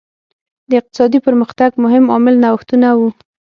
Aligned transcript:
د 0.69 0.71
اقتصادي 0.79 1.19
پرمختګ 1.27 1.71
مهم 1.83 2.05
عامل 2.13 2.35
نوښتونه 2.43 2.87
وو. 2.97 3.09